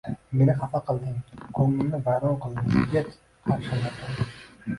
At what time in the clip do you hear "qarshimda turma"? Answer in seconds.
3.53-4.29